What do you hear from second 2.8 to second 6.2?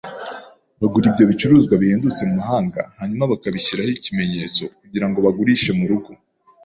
hanyuma bakabishyiraho ikimenyetso kugirango bagurishe murugo.